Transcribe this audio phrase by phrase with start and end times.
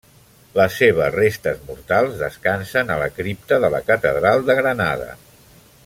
[0.59, 5.13] Les seves restes mortals descansen a la cripta de la catedral de Granada.